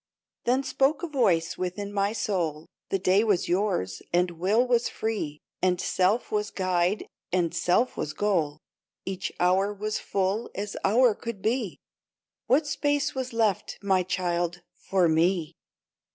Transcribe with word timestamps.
i 0.01 0.49
Then 0.49 0.63
spoke 0.63 1.03
a 1.03 1.07
voice 1.07 1.59
within 1.59 1.93
my 1.93 2.11
soul:" 2.11 2.65
The 2.89 2.97
day 2.97 3.23
was 3.23 3.47
yours, 3.47 4.01
and 4.11 4.31
will 4.31 4.65
was 4.67 4.89
free, 4.89 5.41
And 5.61 5.79
self 5.79 6.31
was 6.31 6.49
guide 6.49 7.05
and 7.31 7.53
self 7.53 7.95
was 7.97 8.13
goal, 8.13 8.57
Each 9.05 9.31
hour 9.39 9.71
was 9.71 9.99
full 9.99 10.49
as 10.55 10.75
hour 10.83 11.13
could 11.13 11.43
be 11.43 11.77
What 12.47 12.65
space 12.65 13.13
was 13.13 13.31
left, 13.31 13.77
my 13.83 14.01
child, 14.01 14.63
for 14.75 15.07
Me 15.07 15.53